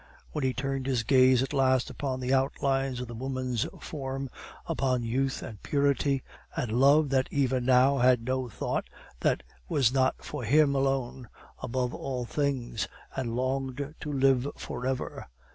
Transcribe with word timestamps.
Then 0.33 0.41
he 0.41 0.51
turned 0.51 0.87
his 0.87 1.03
gaze 1.03 1.43
at 1.43 1.53
last 1.53 1.91
upon 1.91 2.19
the 2.19 2.33
outlines 2.33 2.99
of 2.99 3.07
the 3.07 3.13
woman's 3.13 3.67
form, 3.81 4.31
upon 4.65 5.03
youth 5.03 5.43
and 5.43 5.61
purity, 5.61 6.23
and 6.55 6.71
love 6.71 7.09
that 7.09 7.27
even 7.29 7.65
now 7.65 7.99
had 7.99 8.25
no 8.25 8.49
thought 8.49 8.89
that 9.19 9.43
was 9.69 9.93
not 9.93 10.25
for 10.25 10.43
him 10.43 10.73
alone, 10.73 11.29
above 11.61 11.93
all 11.93 12.25
things, 12.25 12.87
and 13.15 13.35
longed 13.35 13.93
to 13.99 14.11
live 14.11 14.47
for 14.55 14.87
ever. 14.87 15.27